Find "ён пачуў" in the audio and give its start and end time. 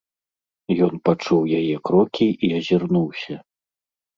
0.85-1.45